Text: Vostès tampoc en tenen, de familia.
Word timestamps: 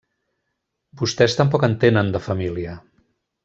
Vostès 1.03 1.37
tampoc 1.41 1.67
en 1.69 1.77
tenen, 1.85 2.13
de 2.17 2.23
familia. 2.31 2.75